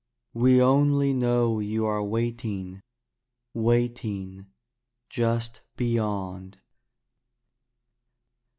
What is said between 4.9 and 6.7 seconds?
Just beyond.